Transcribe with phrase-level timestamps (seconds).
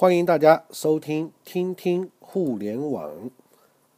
[0.00, 3.30] 欢迎大家收听听听互联网。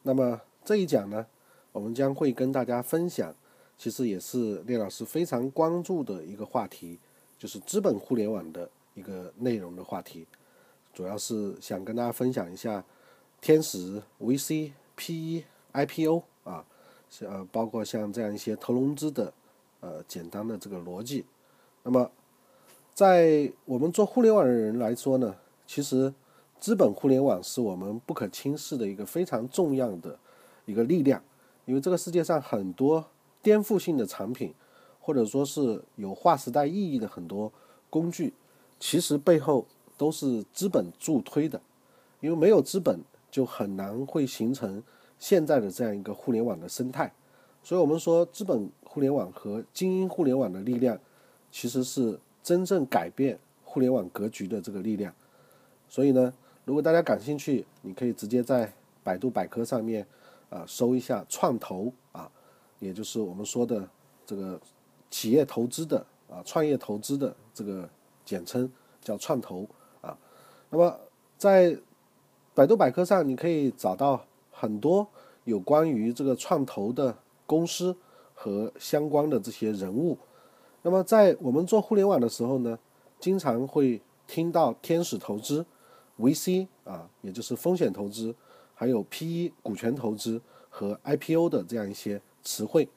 [0.03, 1.25] 那么这一讲呢，
[1.71, 3.33] 我们将会跟大家分享，
[3.79, 6.99] 其实也是聂老师非常关注的一个话题，
[7.39, 10.27] 就是资本互联网的一个内容的话题。
[10.93, 12.85] 主要是想跟大家分享一下
[13.41, 16.65] 天使 VC、PE、IPO 啊，
[17.21, 19.33] 呃，包括像这样一些投融资的
[19.79, 21.25] 呃简单的这个逻辑。
[21.85, 22.11] 那么
[22.93, 25.37] 在我们做互联网的人来说呢，
[25.67, 26.13] 其实
[26.61, 30.19] 资本互联网是我们不可轻视的一个非常重要的
[30.65, 31.23] 一个力量，
[31.65, 33.05] 因为这个世界上很多
[33.43, 34.55] 颠覆性的产品，
[35.01, 37.53] 或者说是有划时代意义的很多
[37.91, 38.33] 工具，
[38.79, 39.67] 其实背后
[39.97, 41.61] 都是资本助推的，
[42.21, 44.83] 因为没有资本就很难会形成
[45.19, 47.13] 现在的这样一个互联网的生态，
[47.63, 50.99] 所以我们说资本互联网和精英互联网的力量，
[51.51, 55.13] 其实是真正改变互联网格局的这个力量。
[55.93, 56.33] 所以呢，
[56.65, 58.73] 如果大家感兴趣，你可以直接在
[59.05, 60.07] 百度百科上面
[60.49, 62.33] 啊搜一下“创投”啊，
[62.79, 63.87] 也就是我们说的
[64.25, 64.59] 这个
[65.11, 65.99] 企业投资的
[66.31, 67.87] 啊创业投资的这个
[68.25, 69.69] 简称叫“创投”
[70.01, 70.17] 啊。
[70.71, 70.99] 那么
[71.37, 71.77] 在
[72.55, 75.07] 百度百科上，你可以找到很多
[75.45, 77.95] 有关于这个创投的公司
[78.33, 80.17] 和相关的这些人物。
[80.81, 82.79] 那么在我们做互联网的时候呢，
[83.21, 85.67] 经常会听到天使投资。
[86.23, 88.33] VC 啊，也就是风险投资，
[88.75, 92.89] 还有 PE 股权投资和 IPO 的这样一些词汇。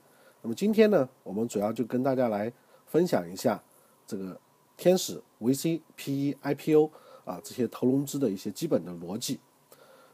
[0.44, 2.54] 那么今天呢，我们主要就跟大家来
[2.86, 3.62] 分享一下
[4.06, 4.40] 这个
[4.78, 6.92] 天使 VC、PE、IPO
[7.26, 9.40] 啊这些投融资的一些基本的逻辑。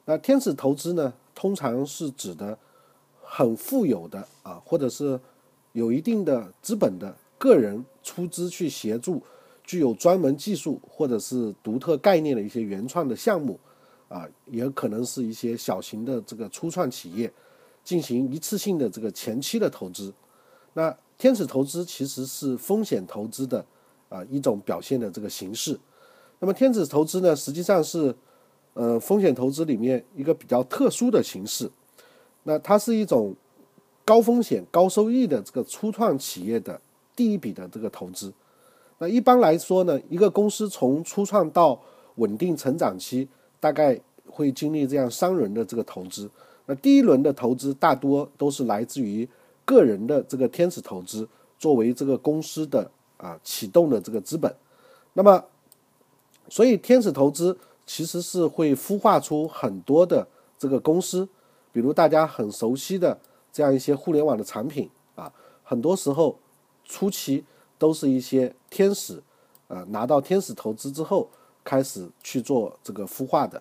[0.06, 2.58] 那天使投资呢，通常是指的
[3.22, 5.20] 很富有的啊，或者是
[5.74, 9.22] 有一定的资本的个人出资去协助。
[9.64, 13.60] 具有专门技术或者是独特概念的一些原创的项目，
[14.10, 17.32] 啊，也可能是一些小型的这个初创企业
[17.84, 20.14] 进行一次性的这个前期的投资。
[20.74, 23.66] 那天使投资其实是风险投资的
[24.10, 25.80] 啊一种表现的这个形式。
[26.40, 28.16] 那么天使投资呢，实际上是
[28.74, 31.70] 呃风险投资里面一个比较特殊的形式。
[32.44, 33.36] 那它是一种
[34.04, 36.82] 高风险高收益的这个初创企业的
[37.16, 38.34] 第一笔的这个投资。
[39.02, 41.82] 那一般来说呢，一个公司从初创到
[42.18, 43.28] 稳定成长期，
[43.60, 46.30] 大概会经历这样三轮的这个投资。
[46.68, 49.28] 那第一轮的投资大多都是来自于
[49.66, 54.56] 个人的这个天使投资，作为这个公司的啊启动的这个资本。
[55.14, 55.44] 那么，
[56.48, 57.58] 所以天使投资
[57.88, 60.28] 其实是会孵化出很多的
[60.60, 61.28] 这个公司，
[61.72, 63.20] 比如大家很熟悉的
[63.52, 65.34] 这样一些互联网的产品啊，
[65.64, 66.38] 很多时候
[66.86, 67.44] 初期。
[67.82, 69.20] 都是一些天使，
[69.68, 71.28] 呃，拿到天使投资之后，
[71.64, 73.60] 开始去做这个孵化的。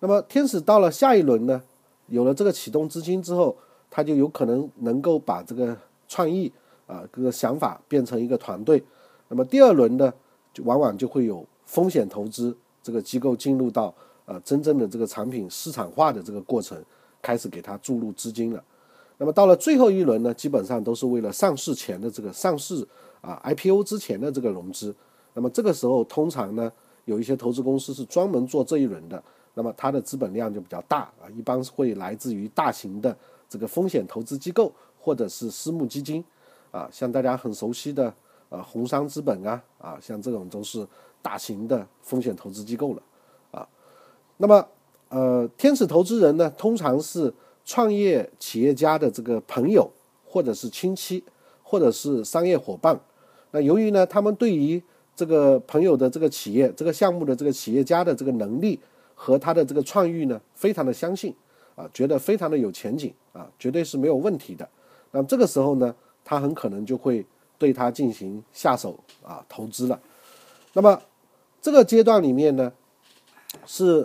[0.00, 1.62] 那么天使到了下一轮呢，
[2.08, 3.56] 有了这个启动资金之后，
[3.88, 5.76] 他就有可能能够把这个
[6.08, 6.52] 创意
[6.88, 8.82] 啊，这个想法变成一个团队。
[9.28, 10.12] 那么第二轮呢，
[10.52, 13.94] 就往往就会有风险投资这个机构进入到
[14.26, 16.76] 呃真正的这个产品市场化的这个过程，
[17.22, 18.60] 开始给他注入资金了。
[19.16, 22.84] 那么到了最后一轮呢，基本上都是为了上市前的这个上市。
[23.24, 24.94] 啊，IPO 之前的这个融资，
[25.32, 26.70] 那么这个时候通常呢，
[27.06, 29.22] 有一些投资公司是专门做这一轮的，
[29.54, 33.16] 那么它的资本量就比较大啊，一般会来自于大型的
[33.48, 34.70] 这个风险投资机构
[35.00, 36.22] 或者是私募基金，
[36.70, 38.12] 啊，像大家很熟悉的
[38.50, 40.86] 呃红杉资本啊，啊，像这种都是
[41.22, 43.02] 大型的风险投资机构了，
[43.52, 43.66] 啊，
[44.36, 44.68] 那么
[45.08, 47.32] 呃天使投资人呢，通常是
[47.64, 49.90] 创业企业家的这个朋友
[50.26, 51.24] 或者是亲戚
[51.62, 53.00] 或者是商业伙伴。
[53.54, 54.82] 那由于呢，他们对于
[55.14, 58.76] 这个朋友的这个企业、这个项目的这个企业家的这个能力
[59.14, 61.32] 和他的这个创意呢，非常的相信，
[61.76, 64.68] 啊，觉得非常的有前景，啊，绝对是没有问题的。
[65.12, 65.94] 那这个时候呢，
[66.24, 67.24] 他很可能就会
[67.56, 70.00] 对他进行下手啊投资了。
[70.72, 71.00] 那么
[71.62, 72.72] 这个阶段里面呢，
[73.64, 74.04] 是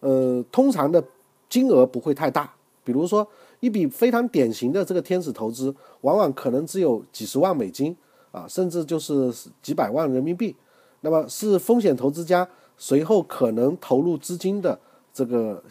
[0.00, 1.00] 呃通常的
[1.48, 2.52] 金额不会太大，
[2.82, 3.24] 比如说
[3.60, 7.96] 一笔非常典型的这个天使投资，往往可能只有几十万美金。
[8.32, 9.32] 啊，甚至就是
[9.62, 10.54] 几百万人民币，
[11.00, 14.78] 那么是风险投资家随后可能投入资金的
[15.12, 15.62] 这个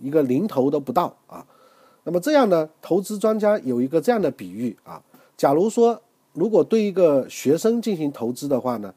[0.00, 1.44] 一个零头都不到啊。
[2.04, 5.02] 那么这样呢，投资专家有一个这样的比喻啊，
[5.36, 6.00] 假如说
[6.32, 8.94] 如果对一个学生进行投资的话呢，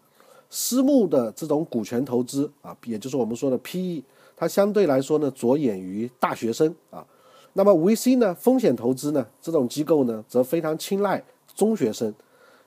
[0.49, 4.03] 私募的这种股权投资啊，也就是我们说的 PE，
[4.37, 7.05] 它相对来说呢着眼于大学生啊。
[7.53, 11.21] 那么 VC 呢，风险投资呢，这种机构呢则非常青睐
[11.53, 12.13] 中学生。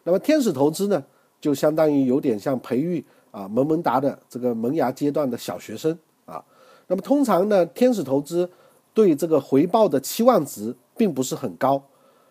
[0.05, 1.03] 那么天使投资呢，
[1.41, 6.45] 就相当于有点像培育啊萌萌哒的这个萌芽阶段的小学生啊。
[6.87, 8.49] 那么通常呢，天使投资
[8.93, 11.83] 对这个回报的期望值并不是很高，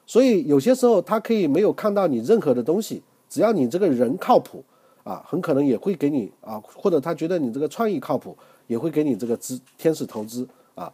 [0.06, 4.64] 所以有些时候他可以没有看到你任何的东西，只要你这个人靠谱
[5.04, 8.38] 啊，很可能也会给你啊，或者他觉得你这个创意靠谱，
[8.68, 10.94] 也会给你这个资天使投资啊。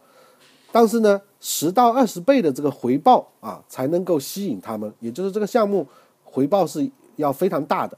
[0.72, 5.86] 但是呢，十到二十倍的这个回报啊，才能够吸引他们，也就是这个项目
[6.30, 7.96] 回报是要非常大的。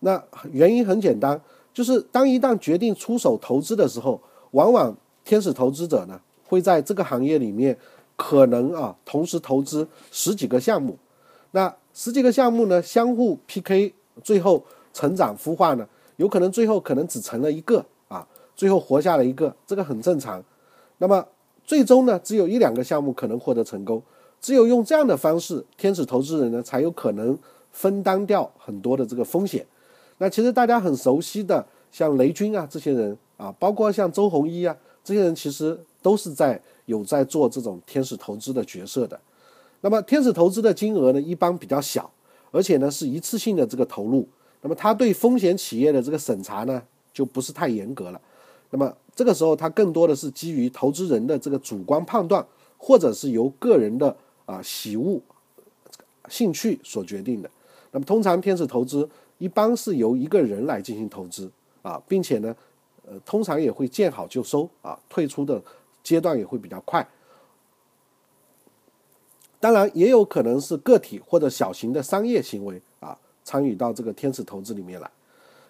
[0.00, 1.40] 那原因很简单，
[1.72, 4.20] 就是当一旦决定出手投资的时候，
[4.50, 7.78] 往往天使投资者呢会在这个行业里面
[8.16, 10.98] 可能啊同时投资十几个项目，
[11.52, 18.26] 那十几个项目呢相互 PK，最后成长孵化呢，有可能最后可能只成了一个啊，
[18.56, 20.42] 最后活下了一个，这个很正常。
[20.98, 21.26] 那么。
[21.64, 24.02] 最终呢，只有一两个项目可能获得成功，
[24.42, 27.38] 只有用这样的方式，天使投资人呢才有可能
[27.70, 29.64] 分担掉很多的这个风险。
[30.18, 39.18] 那其实大家很熟悉的，像雷军啊这些人啊，包括像周鸿祎啊这些人，其实都是在有在做这种天使投资的角色的。
[39.80, 42.10] 那么天使投资的金额呢，一般比较小，
[42.50, 44.28] 而且呢是一次性的这个投入，
[44.60, 48.20] 那么他对风险企业的这个审查呢，就不是太严格了。
[48.70, 52.44] 那么这个时候，他更多的是基于投资人的这个主观判断，
[52.78, 54.16] 或者是由个人的
[54.46, 55.20] 啊喜恶、
[56.28, 57.50] 兴趣所决定的。
[57.90, 59.08] 那么通常天使投资
[59.38, 61.50] 一般是由一个人来进行投资
[61.82, 62.54] 啊，并且呢，
[63.06, 65.60] 呃，通常也会见好就收啊，退出的
[66.02, 67.06] 阶段也会比较快。
[69.60, 75.10] 当然，也有可能是个体或者小型的商业行为啊，参与到这个天使投资里面来。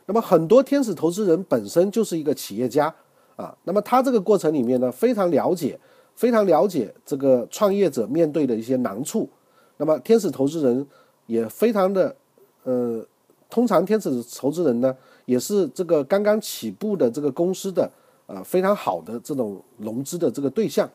[0.06, 2.94] 那么很多天使投资人本身就是一个企业家
[3.36, 5.78] 啊，那么他这个过程里面呢，非常了解，
[6.14, 9.28] 非常了解这个创业者面对的一些难处。
[9.76, 10.86] 那么天使投资人
[11.26, 12.14] 也非常的，
[12.64, 13.04] 呃，
[13.50, 17.90] 通常天使投资人呢，也是这个刚刚起步的这个公司的
[18.26, 20.88] 呃非常好的这种融资的这个对象。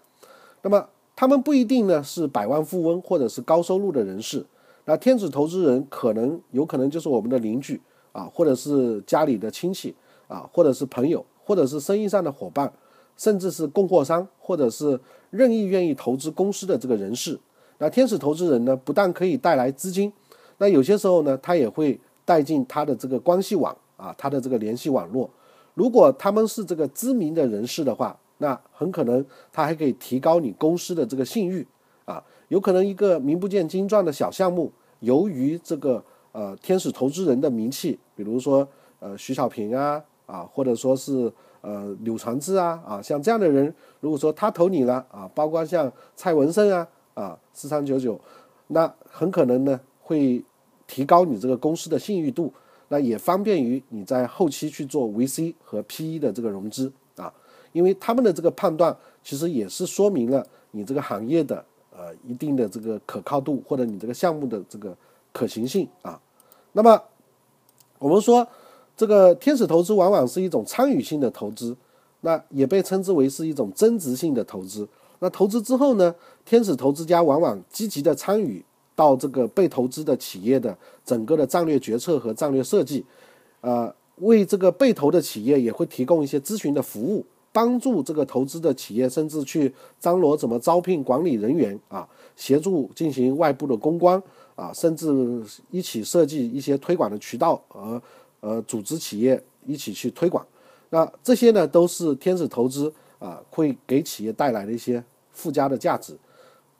[0.61, 4.45] 那么他们不一定呢是百万富翁或者是高收入的人士，
[4.85, 7.81] 那天使投资人可能有可能就是我们的邻居。
[8.13, 9.93] 啊，或者是家里的亲戚
[10.27, 12.73] 啊，或者是朋友，或者是生意上的伙伴，
[13.17, 14.99] 甚至是供货商，或者是
[15.31, 17.37] 任意愿意投资公司的这个人士。
[17.79, 20.13] 那天使投资人呢，不但可以带来资金，
[20.59, 25.29] 那有些时候呢，他也会带进他的这个关系网啊，他的这个联系网络。
[25.73, 31.67] 如果他们是这个知名的人士的话，那很可能他还可以提高你公司的这个信誉
[32.05, 32.23] 啊。
[32.47, 34.71] 有可能一个名不见经传的小项目，
[35.01, 36.03] 由于这个。
[36.33, 38.67] 呃，天使投资人的名气，比如说
[38.99, 48.19] 呃徐小平啊啊，或者说是呃柳传志啊啊，像这样的人，如果说他投你了啊，包括像蔡文胜啊啊四三九九，
[48.67, 50.43] 那很可能呢会
[50.85, 52.53] 提高你这个公司的信誉度，
[52.89, 57.33] 那也方便于你在后期去做 VC 和 PE 的这个融资啊，
[57.71, 64.95] 因为他们的这个判断其实也是说明了你这个行业的呃一定的这个可靠度，或者你这个项目的这个
[65.31, 66.21] 可行性啊。
[66.73, 67.01] 那么，
[67.97, 68.47] 我们说
[68.97, 71.77] 这个天使投资往往是一种参与性的投资，
[72.21, 74.87] 那也被称之为是一种增值性的投资。
[75.19, 76.13] 那投资之后呢，
[76.43, 78.65] 天使投资家往往积极的参与
[78.95, 83.05] 到这个被投资的企业的整个的战略决策和战略设计，
[83.61, 94.21] 呃，为这个被投的企业也会提供一些咨询的服务，帮助这个投资的企业甚至去张罗怎么招聘管理人员啊，协助进行外部的公关。
[94.55, 95.07] 啊，甚至
[95.69, 98.01] 一起设计一些推广的渠道，和
[98.39, 100.45] 呃组织企业一起去推广。
[100.89, 106.17] 那这些呢，都是天使投资啊会给企业带来的一些附加的价值。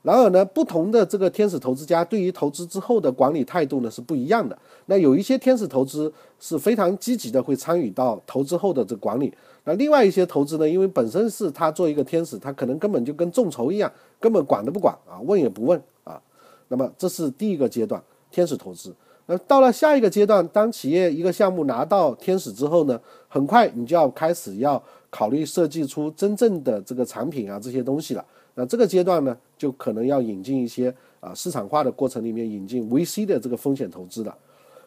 [0.04, 4.58] 然而呢，不同的这个天使投资家对于投资之后的管理态度呢是不一样的。
[4.86, 9.34] 那有一些天使投资是非常积极的，会参与到投资后的这管理。
[9.66, 16.22] 那另外一些投资呢，因为本身是他做一个天使，他可能根本就跟众筹一样，根本管都不管啊，问也不问啊。
[16.70, 18.96] 那么这是第一个阶段，天使投资。
[19.28, 28.26] 那到了下一个阶段，当企业一个项目拿到天使之后呢，很快你就要开始要考虑设计出真正的这个产品啊这些东西了。
[28.56, 34.36] 那这个阶段呢，就可能要引进一些啊市场化的过程里面引进 VC 的这个风险投资了。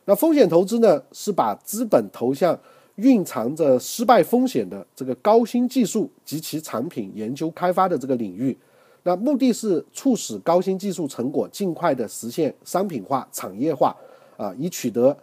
[0.06, 2.58] 那风险投资呢，是把资本投向
[2.96, 8.56] 蕴藏着失败风险的这个高新技术及其产品研究开发的这个领域。
[9.02, 13.96] 那目的是促使高新技术成果尽快的实现商品化、产业化，
[14.40, 15.14] 啊，以取得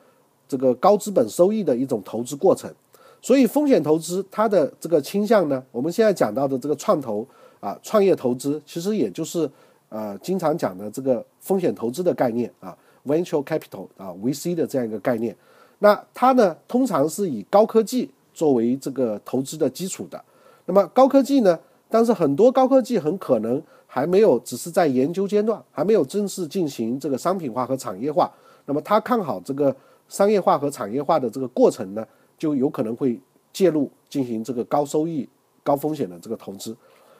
[0.47, 2.71] 这个高资本收益的一种投资过程。
[3.19, 7.25] 所以，风险投资它的这个倾向呢，我们现在讲到的这个创投
[7.59, 9.49] 啊、创业投资，其实也就是
[9.89, 15.35] 呃经常讲的这个风险投资的概念啊，venture capital 啊，VC 的这样一个概念。
[15.79, 20.23] 那它呢，通常是以高科技作为这个投资的基础的。
[20.65, 21.59] 那么高科技呢，
[21.89, 28.31] 但是很多高科技很可能还没有，只是在研究阶段，还没有正式进行这个商品化和产业化。
[28.67, 29.75] 那么他看好这个
[30.07, 32.05] 商业化和产业化的这个过程呢，
[32.37, 33.19] 就有可能会
[33.51, 35.27] 介入进行这个高收益、
[35.63, 36.77] 高风险的这个投资。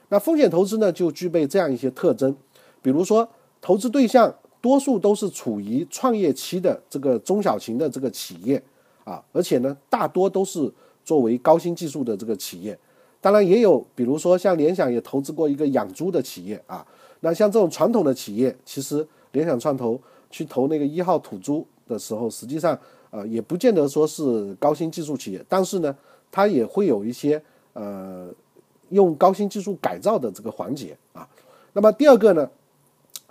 [0.09, 2.35] 那风险投资呢，就具备这样一些特征，
[2.83, 3.27] 比如说
[3.59, 4.31] 投资对象。
[4.59, 8.61] 多数都是处于创业期的这个中小型的这个企业
[9.03, 10.69] 啊，而且呢，大多都是
[11.05, 12.77] 作为高新技术的这个企业。
[13.21, 16.85] 当然也有，比如说像联想也投资过一个养猪的企业啊。
[17.19, 19.97] 那像这种传统的企业，其实联想创投
[20.29, 22.77] 去投那个一号土猪的时候，实际上
[23.11, 25.95] 呃也不见得说是高新技术企业，但是呢，
[26.31, 27.41] 它也会有一些
[27.73, 28.27] 呃
[28.89, 31.27] 用高新技术改造的这个环节啊。
[31.73, 32.49] 那么第二个呢？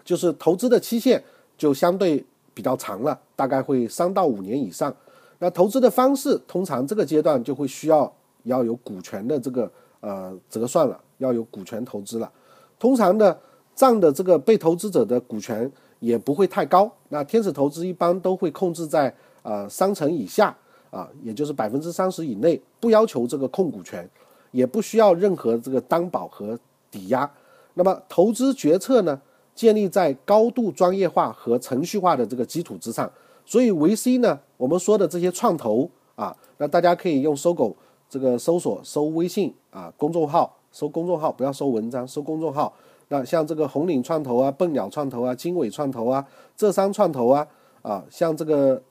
[0.04, 1.20] 就是投资的期限
[1.58, 2.24] 就相对
[2.54, 4.94] 比较长了，大概会三到五年以上。
[5.40, 8.10] 那投资的方式通常这个阶段就会需要
[8.44, 12.32] 要有股权的这个呃折算了，要有股权投资了。
[12.78, 13.36] 通常呢，
[13.74, 15.68] 占的这个被投资者的股权
[16.00, 16.90] 也不会太高。
[17.08, 20.56] 那天使投资一般都会控制在呃三成以下
[20.90, 24.08] 啊，也就是百分之三十以内，不要求这个控股权，
[24.50, 26.58] 也不需要任何这个担保和
[26.90, 27.30] 抵押。
[27.74, 29.20] 那么投资决策呢？
[29.54, 33.10] 建立在高度专业化和程序化的这个基础之上，
[33.46, 37.74] 所以 VC 呢，我们说的这些创投啊，那大家可以用搜狗
[38.06, 42.70] 这个搜索搜微信啊公众号，搜公众号不要搜文章，搜公众号。
[43.08, 47.46] 那像这个红岭创投啊、笨鸟创投啊、经纬创投啊、浙商创投啊
[47.82, 48.82] 啊，像这个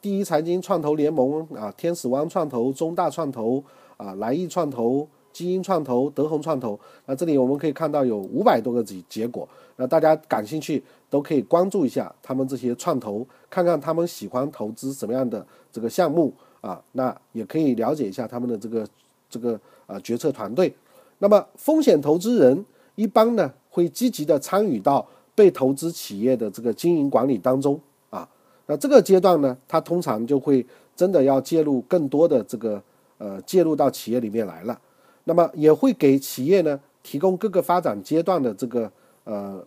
[0.00, 3.62] 第一财经创投联盟啊、天使湾创投、中大创投
[3.96, 5.08] 啊、来意创投。
[5.30, 9.48] 基因创投、德宏创投，那这里我们可以看到有五百多个结结果。
[9.76, 16.82] 那大家感兴趣都可以关注一下他们这些创投，看看他们喜欢投资什么样的这个项目啊。
[16.92, 18.88] 那也可以了解一下他们的这个
[19.30, 20.74] 这个呃决策团队。
[21.18, 22.64] 那么风险投资人
[22.98, 28.28] 一般呢会积极的参与到被投资企业的这个经营管理当中啊。
[28.66, 32.82] 那这个阶段呢，他通常就会真的要介入更多的这个
[33.18, 34.76] 呃介入到企业里面来了。
[35.22, 38.90] 那么也会给企业呢提供各个发展阶段的这个
[39.22, 39.64] 呃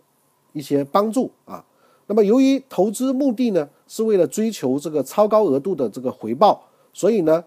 [0.52, 1.64] 一些帮助啊。
[2.08, 6.62] 那么由于投资目的呢是为了追求这个超高额度的这个回报，
[6.92, 7.42] 所以呢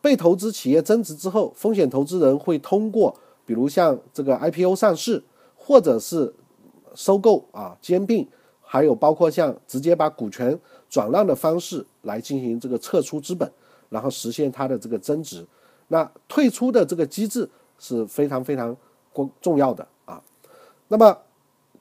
[0.00, 3.14] 被投资企业增值之后，风险投资人会通过
[3.50, 5.20] 比如像这个 IPO 上市，
[5.56, 6.32] 或者是
[6.94, 8.24] 收购啊兼并，
[8.60, 10.56] 还有包括像直接把股权
[10.88, 13.50] 转让的方式来进行这个撤出资本，
[13.88, 15.44] 然后实现它的这个增值。
[15.88, 18.76] 那退出的这个机制是非常非常
[19.12, 20.22] 关重要的啊。
[20.86, 21.18] 那么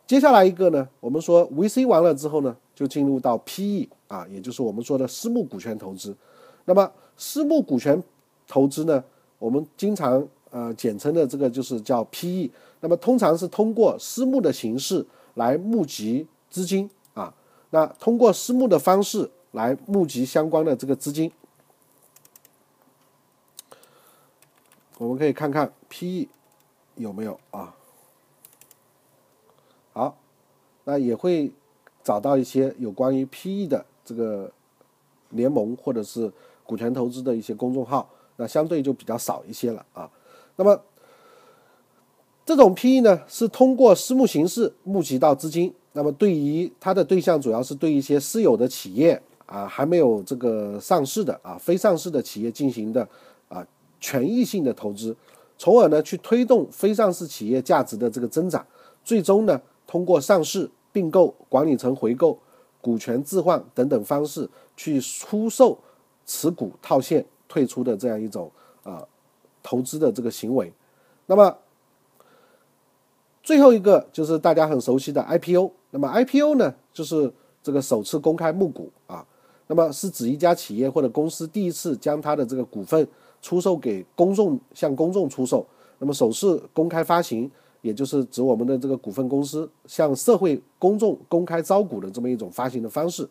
[0.08, 6.18] 接下来一个呢，我们说 VC 完了之后呢，就进入到 PE 啊，也就是我们说的私募股权投资。
[6.66, 8.04] 那么私募股权
[8.48, 9.04] 投资呢，
[9.38, 12.50] 我们经常呃简称的这个就是叫 PE。
[12.82, 17.34] 那么通常是通过私募的形式来募集资金啊，
[17.72, 21.32] 那通过私募的方式来募集相关的这个资金。
[24.98, 26.28] 我们可以看看 PE
[26.96, 27.76] 有没有啊？
[29.94, 30.18] 好，
[30.86, 31.52] 那也会
[32.04, 34.52] 找到一些有关于 PE 的这个
[35.30, 36.32] 联盟或者是
[36.66, 40.10] 股权投资的一些公众号，那相对就比较少一些了啊。
[40.60, 40.78] 那么
[42.46, 53.08] 这种 PE 呢，是通过私募形式募集到资金，那么对于它的对象主要是对一些私有的企业啊，还没有这个上市的啊，非上市的企业进行的
[53.48, 53.66] 啊。
[54.02, 55.14] 权益性的投资，
[55.58, 58.66] 从而呢去推动非上市企业价值的这个增长，
[59.04, 62.40] 最终呢通过上市、并购、管理层回购、
[62.80, 65.78] 股权置换等等方式去出售
[66.26, 68.50] 持股套现退出的这样一种
[68.84, 69.06] 啊
[69.64, 70.72] 投资的这个行为。
[71.28, 71.58] 那么
[73.44, 75.72] 最后一个就是大家很熟悉的 IPO。
[75.92, 77.32] 那么 IPO 呢就是
[77.64, 79.26] 这个首次公开募股啊，
[79.68, 83.08] 那么是指一家企业或者公司第一次将它的这个股份。
[83.42, 85.66] 出售给公众，向公众出售。
[86.00, 87.50] 那么首次公开发行，
[87.80, 93.26] 也就是指我们的这个股份公司向社会公众公开招股的这么一种发行的方式。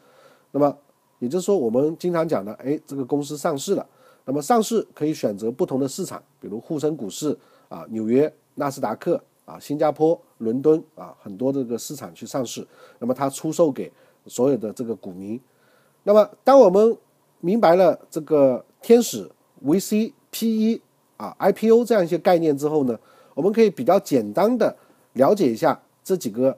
[0.53, 0.75] 那么
[1.19, 3.87] 也就是说，我们经常讲的，哎，这个公司上市了。
[4.29, 7.35] 那么上市可以选择不同的市场，比如沪深股市
[7.71, 12.67] 啊、纽约、纳斯达克啊、新加坡、伦敦啊，很多这个市场去上市。
[12.99, 13.91] 那么它出售给
[14.27, 15.41] 所有的这个股民。
[16.03, 16.95] 那么当我们
[17.41, 19.29] 明白了这个天使。
[19.65, 20.81] VC、PE
[21.17, 22.97] 啊、IPO 这样一些概念之后呢，
[23.35, 24.77] 我们可以比较简单的
[25.15, 26.57] 了解一下这几个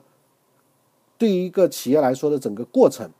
[1.16, 3.10] 对于一个企业来说的整个过程。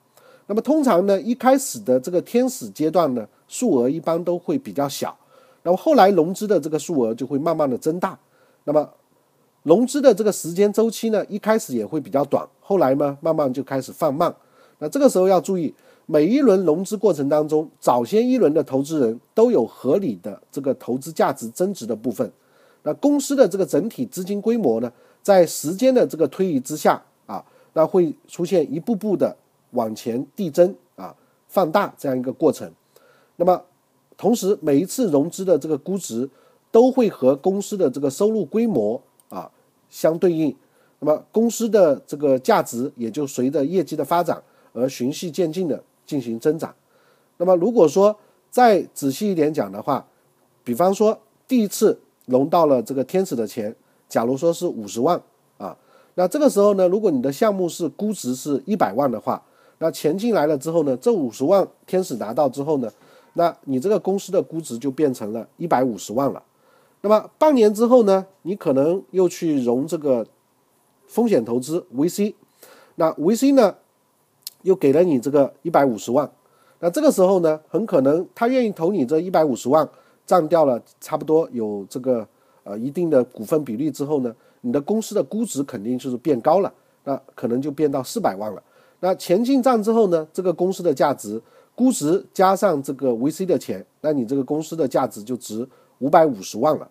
[0.51, 5.17] 那么通常呢，一开始的这个天使阶段呢，数额一般都会比较小，
[5.63, 8.19] 那么后来融资的这个数额就会慢慢的增大。
[8.65, 8.91] 那么
[9.63, 14.35] 融资的这个时间周期呢，一开始也会比较短，后来呢，慢慢就开始放慢。
[14.81, 15.73] 那这个时候要注意，
[16.07, 22.29] 每一轮融资过程当中，早先一轮的投资人都有合理的这个投资价值增值的部分。
[22.83, 24.93] 那公司的这个整体资金规模呢，
[25.23, 29.37] 在时间的这个推移之下啊，那会出现一步步的
[29.73, 31.15] 往前递增啊，
[31.49, 32.71] 放大这样一个过程。
[33.37, 33.63] 那么
[34.17, 36.29] 同时，每一次融资的这个估值
[36.71, 39.51] 都会和公司的这个收入规模啊
[39.89, 40.55] 相对应，
[40.99, 46.75] 那么公司的这个价值也就随着业绩的发展而循序渐进的进行增长。
[47.39, 48.17] 那么如果说
[48.51, 50.07] 再仔细一点讲的话，
[50.65, 51.99] 比方说第一次。
[52.27, 53.75] 融到了这个天使的钱，
[54.09, 55.21] 假如说是五十万
[55.59, 55.77] 啊，
[56.15, 59.43] 那这个时候呢，如果你的项目是估值是一百万的话，
[59.81, 62.89] 那钱进来了之后呢，这五十万天使拿到之后呢，
[63.33, 66.43] 那你这个公司的估值就变成了一百五十万了。
[67.01, 70.27] 那么半年之后呢，你可能又去融这个
[71.07, 72.35] 风险投资 VC，
[72.95, 73.75] 那 VC 呢
[74.63, 76.31] 又给了你这个一百五十万，
[76.79, 79.89] 那这个时候呢，很可能他愿意投你这一百五十万。
[80.27, 82.25] 占掉了差不多有这个
[82.63, 86.73] 呃一定的股份比例之后呢，你的公司的估值肯定就是变高了，
[87.03, 88.63] 那可能就变到四百万了。
[89.01, 91.41] 那钱进账之后呢，这个公司的价值
[91.75, 95.67] 估值加上这个 VC 的钱，那你这个公司的价值就值
[95.99, 96.89] 五百五十万了。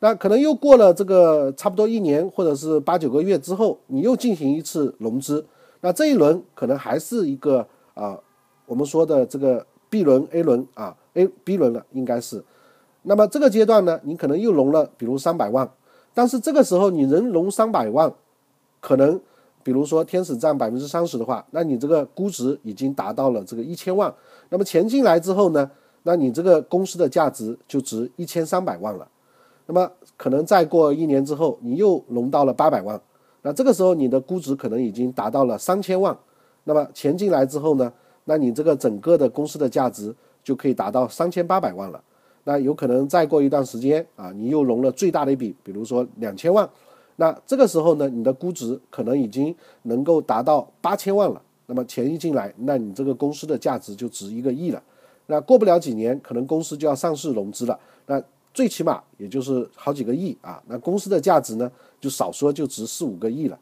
[0.00, 5.46] 那可能又过了这个差不多一年或者是八九个月之后，你又进行一次融资，
[5.80, 8.18] 那这一轮可能还是一个啊
[8.66, 12.44] 我们说的这个 B 轮 A 轮啊 A B 轮了，应该是。
[13.04, 15.70] 那么这个阶段呢，你可能又融了，比如三百万，
[16.12, 18.12] 但是这个时候你能融三百万，
[18.80, 19.18] 可能
[19.66, 24.14] 比如说天使占百分之三十的话，那你这个估值已经达到了这个一千万。
[24.48, 25.68] 那么钱进来之后呢，
[26.04, 29.08] 那你这个公司的价值就值一千三百万了。
[29.66, 33.00] 那么可能再过一年之后，你又融到了八百万，
[33.42, 36.16] 那这个时候你的估值可能已经达到了三千万。
[36.62, 37.92] 那么钱进来之后呢，
[38.26, 42.00] 那你这个整个的公司的价值就可以达到三千八百万了。
[42.44, 46.70] 那有可能再过一段时间啊，你又融了最大的一笔，比如说两千万，
[47.16, 51.42] 那这个时候呢，你的估值可能已经能够达到八千万了。
[51.66, 54.82] 那么钱一进来，那你这个公司的价值就值一个亿了。
[55.26, 57.76] 那过不了几年，可能公司就要上市融资了，
[58.06, 58.22] 那
[58.54, 60.62] 最起码也就是好几个亿啊。
[60.68, 63.58] 那公司的价值呢，就少说就值四五个亿了。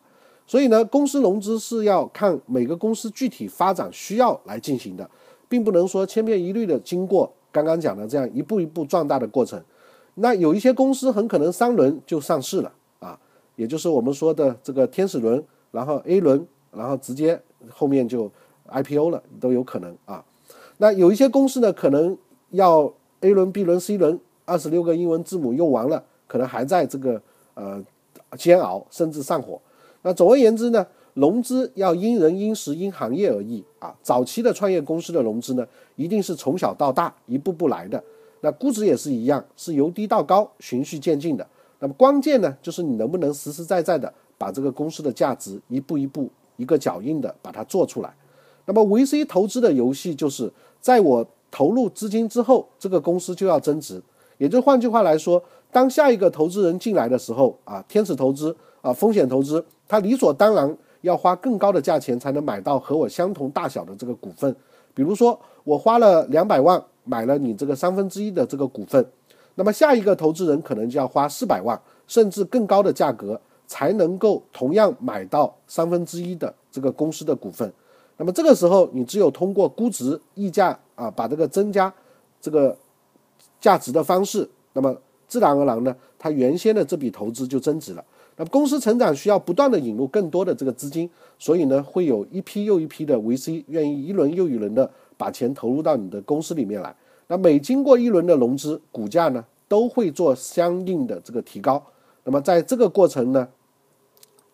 [0.46, 5.08] 所以呢，公司融资是要看每个公司具体发展需要来进行的，
[5.48, 7.32] 并不能说千篇一律的经过。
[7.50, 9.62] 刚刚讲的这样一步一步壮大的过程，
[10.16, 12.70] 那有一些公司很可能三轮就上市了，
[13.56, 17.40] 也就是我们说的这个天使轮，然后 A 轮，然后直接
[17.70, 18.30] 后面就
[18.68, 20.24] IPO 了都有可能啊。
[20.78, 22.16] 那有一些公司呢，可能
[22.50, 27.20] 要 A 轮、B 轮、C 轮，二十六个英文字母用完了，可能还在这个
[27.54, 27.82] 呃
[28.36, 29.60] 煎熬，甚至上火。
[30.02, 30.86] 那总而言之呢？
[31.14, 33.94] 融资要因人因时因行业而异啊！
[34.02, 35.64] 早期的创业公司的融资呢，
[35.94, 38.02] 一定是从小到大一步步来的。
[38.40, 41.46] 那估值也是一样，是由低到高，循序渐进的。
[41.84, 48.10] 那么关键呢，就是你能不能实实在在的把这个公司的价值一步一步、一个脚印的把它做出来。
[48.64, 54.02] 那么 VC 投资的游戏就是，在我投入资金之后，这个公司就要增值。
[54.38, 60.74] 也就换句话来说，当下一个投资人进来的时候啊，天使投资啊，风险投资，他理所当然。
[61.02, 64.56] 要花更高的价钱才能买到和我相同大小的这个股份，
[64.94, 69.06] 比如说我花了两百万买了你这个三分之一的这个股份，
[69.56, 77.72] 那么下一个投资人可能就要花四百万甚至更高的价格才能够同样买到三分之一的这个公司的股份。
[78.16, 81.92] 那么这个时候你只有通过估值溢价啊，把这个增加
[82.40, 82.76] 这个
[83.60, 88.04] 价值的方式，那么自然而然呢，它原先的这笔投资就增值了。
[88.36, 96.94] 那么公司成长需要不断的引入更多的这个资金，所以呢，会有一批又一批的 VC 愿意一轮又一轮的把钱投入到你的公司里面来。
[97.26, 101.82] 那每经过一轮的融资，股价呢都会做相应的这个提高。
[102.24, 103.48] 那么在这个过程呢，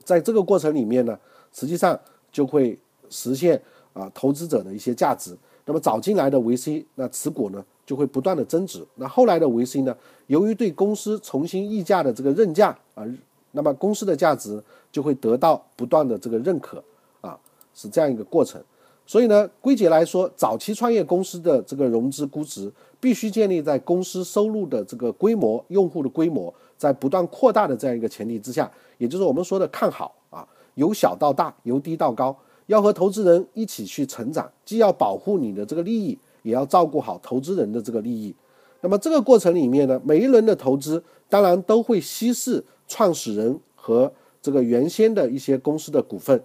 [0.05, 1.19] 在这个过程里面呢，
[1.53, 1.99] 实际上
[2.33, 2.79] 就会
[3.09, 3.61] 实现
[3.93, 5.37] 啊投资者的一些价值。
[5.65, 8.85] 那么早进来的 VC，那持股呢就会不断的增值。
[8.97, 13.05] 那后来的 VC 呢，由于对公司重新溢价的这个认价啊。
[13.53, 16.81] 那么公司的价值就会得到不断的这个认可
[17.21, 17.37] 啊，
[17.75, 18.63] 是这样一个过程。
[19.11, 30.47] 所以呢，归结来说，早期创业公司的这个融资估值必须建立在公司收入的这个规模、用户的规模在不断扩大的这样一个前提之下，也就是我们说的看好啊，
[30.77, 32.37] 由小到大，由低到高。
[32.67, 38.33] 要和投资人一起去成长，既要保护你的这个利益，也要照顾好投资人的这个利益。
[38.81, 46.41] 那么这个过程里面呢，每一轮的投资当然都会稀释创始人和这个原先的一些公司的股份。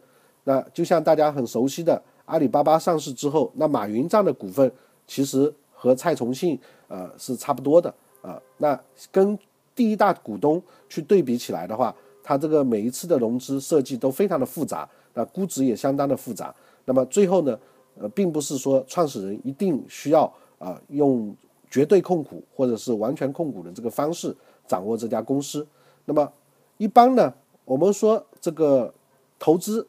[0.45, 4.71] 那就像大家很熟悉的阿里巴巴上市之后，那马云这样的股份
[5.07, 8.41] 其实和蔡崇信呃是差不多的啊。
[8.57, 8.79] 那
[9.11, 9.37] 跟
[9.75, 16.53] 第一大股东去对比起来的话，它这个每一次的融资设计都非常的复杂，那估值也相当的复杂。
[16.85, 17.59] 那么最后呢，
[17.99, 21.35] 呃，并不是说创始人一定需要啊用
[21.69, 24.35] 绝对控股或者是完全控股的这个方式
[24.67, 25.67] 掌握这家公司。
[26.05, 26.31] 那么
[26.77, 27.33] 一般呢，
[27.65, 28.93] 我们说这个
[29.37, 29.85] 投资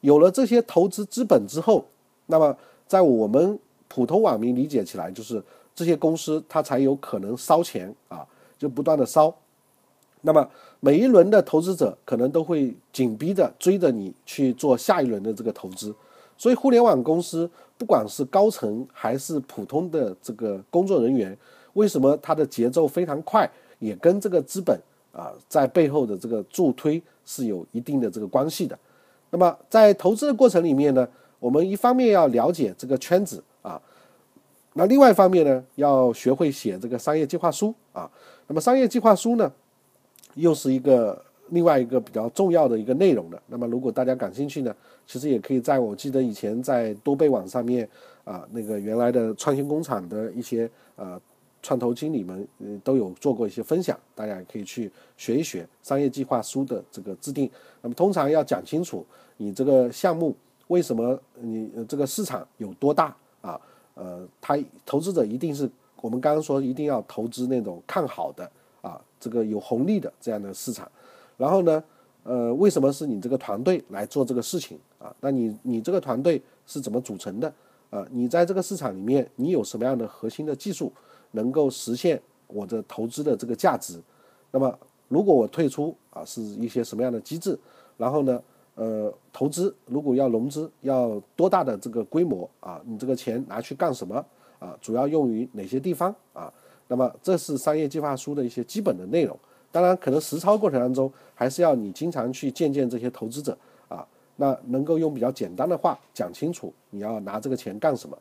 [0.00, 1.84] 有了这些投资资本之后，
[2.26, 2.56] 那么
[2.86, 5.42] 在我们普通网民理解起来，就是
[5.74, 8.26] 这些公司它才有可能烧钱啊，
[8.58, 9.34] 就不断的烧。
[10.22, 10.48] 那么
[10.80, 15.94] 每一轮的投资者可能都会紧逼着追着你去做下一轮的这个投资，
[16.36, 21.36] 所以互联网公司不管是高层还是普通的这个工作人员，
[21.74, 24.78] 为什么它的节奏非常快，也跟这个资本
[25.12, 28.76] 啊在背后的这个助推是有一定的这个关系的。
[29.36, 31.06] 那么在投资的过程里面呢，
[31.38, 33.78] 我们一方面要了解这个圈子啊，
[34.72, 38.10] 那另外一方面呢，要学会写这个商业计划书啊。
[38.46, 39.52] 那么商业计划书呢？
[40.36, 43.38] 又是一个另外一个比较重要的一个内容的。
[43.48, 44.74] 那么，如果大家感兴趣呢，
[45.06, 47.86] 其实也可以在我记得以前在多贝网上面
[48.24, 51.20] 啊，那个原来的创新工厂的一些呃
[51.66, 57.50] 创投经理们嗯都有做过一些分享，大家也可以去学一学商业计划书的这个制定。
[57.82, 59.04] 那么，通常要讲清楚
[59.38, 60.32] 你这个项目
[60.68, 63.60] 为什么你这个市场有多大啊？
[63.94, 65.68] 呃，他投资者一定是
[66.00, 68.48] 我们刚刚说一定要投资那种看好的。
[68.82, 70.88] 啊，这个有红利的这样的市场，
[71.36, 71.82] 然后呢，
[72.22, 75.12] 呃，为什么是你这个团队来做这个事情啊？
[75.20, 77.52] 那你你这个团队是怎么组成的？
[77.90, 80.92] 啊，你在这个市场里面，你有什么样的核心的技术
[81.36, 84.02] 能够实现我的投资的这个价值？
[84.50, 84.76] 那么，
[85.08, 87.56] 如果我退出啊，是一些什么样的机制？
[87.96, 88.42] 然后呢，
[88.74, 92.80] 呃，投资如果要融资，要多大的这个规模啊？
[92.84, 94.24] 你这个钱拿去干什么
[94.58, 94.76] 啊？
[94.80, 96.52] 主要用于哪些地方啊？
[96.88, 99.38] 那么这是商业计划书的一些基本的内容，
[99.70, 103.56] 当然可能实操过程当中还是要你经常去见见这些投资者
[103.88, 108.16] 啊，那能够用比较简单的话讲清楚你要拿这个钱干什么？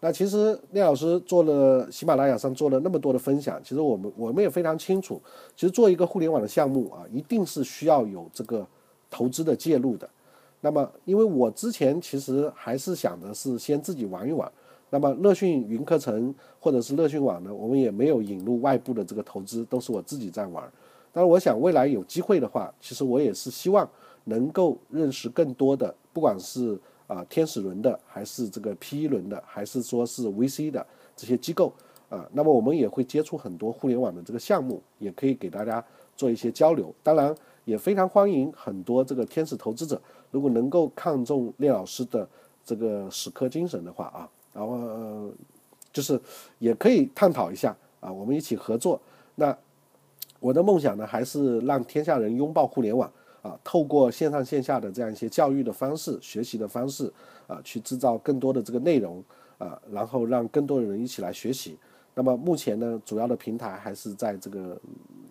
[0.00, 5.20] 那其实聂老师做了喜马拉雅上做了那么多的分享，其实我们我们也非常清楚，
[5.56, 8.66] 其实做一个互联网的项目啊，一定是需要有这个
[9.10, 10.08] 投资的介入的。
[10.60, 14.50] 那么因为我之前其实还是想的是先自己玩一玩。
[14.90, 20.64] 那么乐讯云课程或者是乐讯网呢，我们也没有引入外部的这个投资，都是我自己在玩。
[21.12, 23.86] 但是我想未来有机会的话，其实我也是希望
[24.24, 31.72] 能够认识更多的，不管是啊天使轮的，还是这个 P E 轮的，还是说是 VC 的这些机构
[32.08, 32.24] 啊。
[32.32, 35.84] 那么我们也会接触很多互联网的这个项目，也可以给大家
[36.16, 36.94] 做一些交流。
[37.02, 42.28] 当然也非常欢迎很多这个天使投资者，如果能够看中聂老师的
[42.64, 44.30] 这个死磕精神的话啊。
[44.52, 45.30] 然后，
[45.92, 46.20] 就是
[46.58, 49.00] 也可以探讨一下啊，我们一起合作。
[49.36, 49.56] 那
[50.40, 53.08] 我的梦想呢，还是让天下人拥抱互联网
[53.42, 57.12] 啊，透过线上线下的这样一些教育的方式、学习的方式
[57.46, 59.22] 啊，去制造更多的这个内容
[59.58, 61.78] 啊，然后让更多的人一起来学习。
[62.14, 64.80] 那么目前呢，主要的平台还是在这个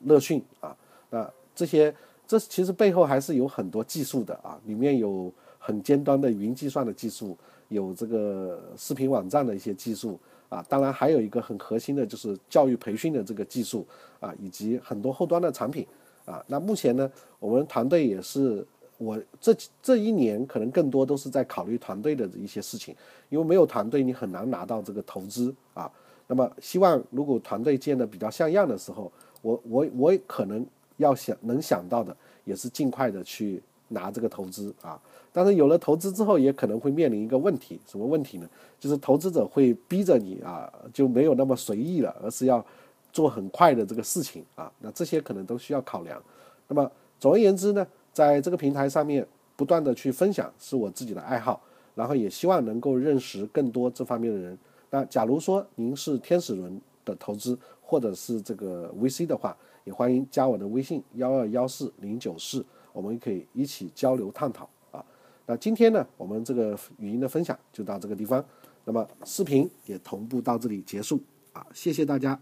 [0.06, 0.76] 乐讯啊，
[1.10, 1.94] 那这些
[2.26, 7.38] 这其实背后还是有很多技术的啊，里面有很尖端的云计算的技术。
[7.70, 10.18] 有这个视频网站的一些技术
[10.48, 13.86] 啊，当然还有一个很核心的就是教育培训的这个技术
[14.22, 15.86] 啊，以及很多后端的产品
[16.28, 16.44] 啊。
[16.46, 18.64] 那目前呢，我们团队也是
[19.00, 22.96] 我这这一年可能更多都是在考虑团队的一些事情，
[23.30, 25.92] 因为没有团队你很难拿到这个投资啊。
[26.28, 29.12] 那么希望如果团队建的比较像样的时候，
[29.42, 30.66] 我我我可能
[30.98, 35.02] 要想能想到的也是尽快的去拿这个投资啊。
[35.32, 38.50] 但是有了投资之后，也可能会面临一个问题，什么问题呢？
[38.80, 42.66] 就是投资者会逼着你啊，就没有那么随意了，而是要
[43.12, 44.72] 做很快的这个事情啊。
[44.80, 46.22] 那这些可能都需要考量。
[46.68, 51.62] 那么总而言之呢，在这个平台上面不断的去分享是我自己的爱好，
[51.96, 54.58] 然后也希望能够认识更多这方面的人。
[54.90, 65.04] 那假如说您是天使轮的投资或者是这个 VC 的话，也欢迎加我的微信幺二幺四零九四，我们可以一起交流探讨啊。
[65.46, 68.44] 那今天呢，我们这个语音的分享就到这个地方，
[68.86, 71.20] 那么视频也同步到这里结束
[71.54, 72.40] 啊，谢谢大家。